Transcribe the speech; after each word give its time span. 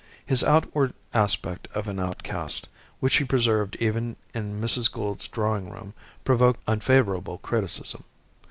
His 0.25 0.43
outward 0.43 0.93
aspect 1.13 1.67
of 1.75 1.87
an 1.87 1.99
outcast, 1.99 2.67
which 2.99 3.17
he 3.17 3.23
preserved 3.23 3.77
even 3.79 4.15
in 4.33 4.59
Mrs. 4.59 4.91
Gould's 4.91 5.27
drawing 5.27 5.69
room, 5.69 5.93
provoked 6.25 6.61
unfavourable 6.65 7.37
criticism. 7.37 8.03